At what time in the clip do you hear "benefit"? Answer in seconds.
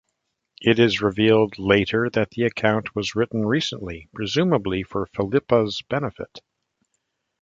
5.91-6.39